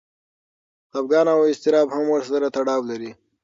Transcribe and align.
خپګان 0.91 1.27
او 1.33 1.39
اضطراب 1.51 1.87
هم 1.95 2.05
ورسره 2.13 2.47
تړاو 2.55 2.81
لري. 2.89 3.11